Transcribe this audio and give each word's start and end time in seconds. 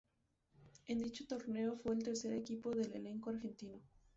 En 0.87 0.97
dicho 0.97 1.27
torneo 1.27 1.77
fue 1.77 1.93
el 1.93 2.01
tercer 2.01 2.33
equipo 2.33 2.71
del 2.71 2.91
elenco 2.91 3.29
argentino. 3.29 3.77